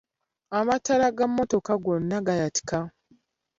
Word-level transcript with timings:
Amataala 0.57 1.07
ga 1.17 1.25
mmotoka 1.29 1.73
gonna 1.83 2.17
gaayatika. 2.25 2.77